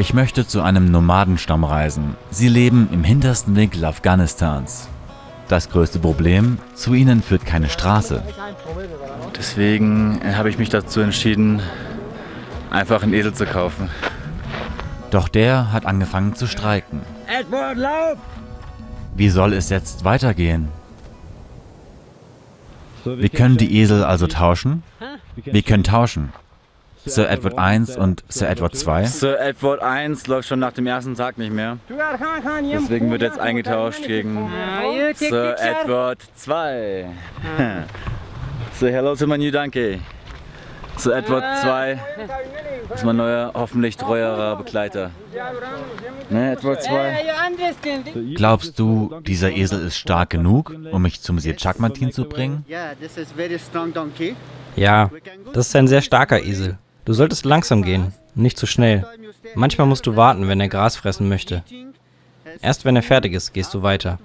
[0.00, 2.16] Ich möchte zu einem Nomadenstamm reisen.
[2.30, 4.88] Sie leben im hintersten Winkel Afghanistans.
[5.46, 8.22] Das größte Problem, zu ihnen führt keine Straße.
[9.36, 11.60] Deswegen habe ich mich dazu entschieden,
[12.70, 13.90] einfach einen Esel zu kaufen.
[15.10, 17.02] Doch der hat angefangen zu streiken.
[17.26, 18.16] Edward, lauf!
[19.14, 20.70] Wie soll es jetzt weitergehen?
[23.04, 24.82] Wir können die Esel also tauschen?
[25.44, 26.32] Wir können tauschen.
[27.06, 29.06] Sir Edward I und Sir Edward II?
[29.06, 31.78] Sir Edward I läuft schon nach dem ersten Tag nicht mehr.
[31.88, 34.50] Deswegen wird jetzt eingetauscht gegen
[35.14, 37.06] Sir Edward II.
[38.74, 40.00] Say hello to my new donkey.
[40.96, 41.98] Sir Edward II
[42.94, 45.10] ist mein neuer, hoffentlich treuerer Begleiter.
[46.28, 48.34] Ne, Edward II?
[48.34, 52.66] Glaubst du, dieser Esel ist stark genug, um mich zum Sir Chakmatin zu bringen?
[54.76, 55.10] Ja,
[55.52, 56.78] das ist ein sehr starker Esel.
[57.10, 59.04] Du solltest langsam gehen, nicht zu schnell.
[59.56, 61.64] Manchmal musst du warten, wenn er Gras fressen möchte.
[62.62, 64.20] Erst wenn er fertig ist, gehst du weiter.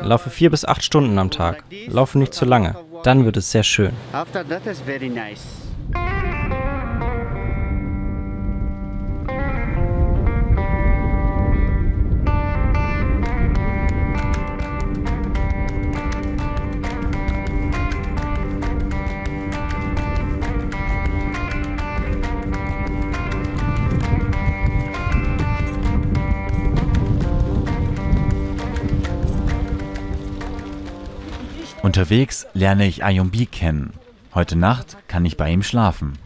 [0.00, 1.62] Laufe vier bis acht Stunden am Tag.
[1.86, 2.74] Laufe nicht zu lange.
[3.04, 3.92] Dann wird es sehr schön.
[31.82, 33.94] Unterwegs lerne ich Ayombi kennen.
[34.34, 36.18] Heute Nacht kann ich bei ihm schlafen.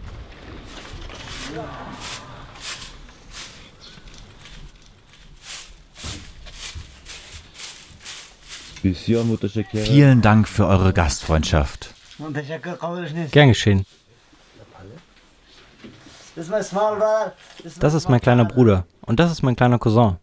[8.82, 11.94] Vielen Dank für eure Gastfreundschaft.
[13.30, 13.86] Gern geschehen.
[17.80, 20.16] Das ist mein kleiner Bruder und das ist mein kleiner Cousin.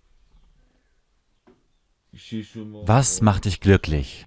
[2.84, 4.26] Was macht dich glücklich?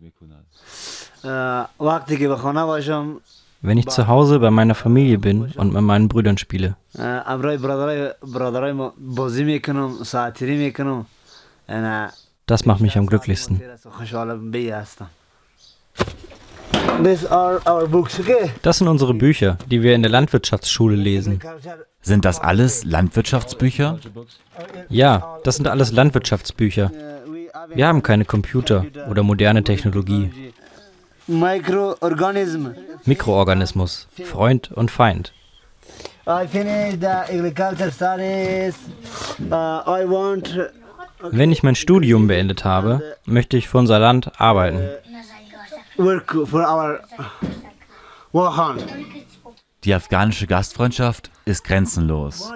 [3.62, 6.76] Wenn ich zu Hause bei meiner Familie bin und mit meinen Brüdern spiele.
[12.46, 13.62] Das macht mich am glücklichsten.
[18.62, 21.40] Das sind unsere Bücher, die wir in der Landwirtschaftsschule lesen.
[22.02, 23.98] Sind das alles Landwirtschaftsbücher?
[24.88, 26.90] Ja, das sind alles Landwirtschaftsbücher.
[27.74, 30.52] Wir haben keine Computer oder moderne Technologie.
[33.04, 35.32] Mikroorganismus, Freund und Feind.
[41.30, 44.88] Wenn ich mein Studium beendet habe, möchte ich für unser Land arbeiten.
[49.84, 52.50] Die afghanische Gastfreundschaft ist grenzenlos.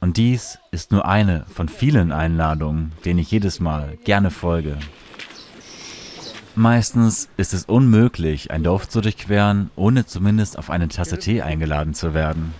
[0.00, 4.76] Und dies ist nur eine von vielen Einladungen, denen ich jedes Mal gerne folge.
[6.58, 11.92] Meistens ist es unmöglich, ein Dorf zu durchqueren, ohne zumindest auf eine Tasse Tee eingeladen
[11.92, 12.54] zu werden.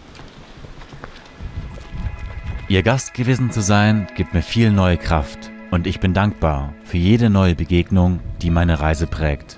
[2.68, 6.98] Ihr Gast gewesen zu sein, gibt mir viel neue Kraft und ich bin dankbar für
[6.98, 9.56] jede neue Begegnung, die meine Reise prägt.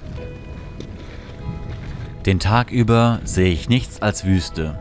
[2.25, 4.79] Den Tag über sehe ich nichts als Wüste.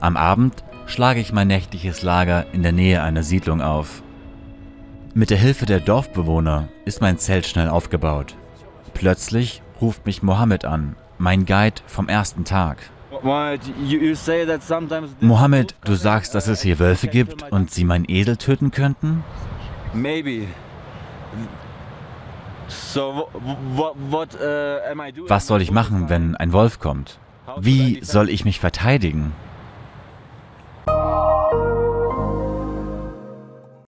[0.00, 4.02] Am Abend schlage ich mein nächtliches Lager in der Nähe einer Siedlung auf.
[5.14, 8.34] Mit der Hilfe der Dorfbewohner ist mein Zelt schnell aufgebaut.
[8.98, 12.78] Plötzlich ruft mich Mohammed an, mein Guide vom ersten Tag.
[15.20, 19.22] Mohammed, du sagst, dass es hier Wölfe gibt und sie meinen Esel töten könnten?
[25.28, 27.18] Was soll ich machen, wenn ein Wolf kommt?
[27.58, 29.32] Wie soll ich mich verteidigen?